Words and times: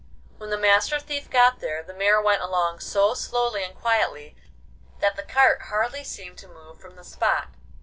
When 0.39 0.49
the 0.49 0.57
Master 0.57 0.99
Thief 0.99 1.29
got 1.29 1.59
there 1.59 1.83
the 1.83 1.93
mare 1.93 2.19
went 2.19 2.41
along 2.41 2.79
so 2.79 3.13
slowly 3.13 3.63
and 3.63 3.75
quietly 3.75 4.35
that 4.99 5.15
the 5.15 5.21
cart 5.21 5.61
hardly 5.65 6.03
seemed 6.03 6.39
to 6.39 6.47
move 6.47 6.81
from 6.81 6.95
the 6.95 7.03
spot. 7.03 7.49